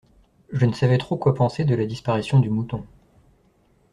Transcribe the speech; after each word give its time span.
Je 0.51 0.65
ne 0.65 0.73
savais 0.73 0.97
trop 0.97 1.15
quoi 1.15 1.35
penser 1.35 1.63
de 1.63 1.75
la 1.75 1.85
disparition 1.85 2.39
du 2.39 2.49
mouton. 2.49 2.83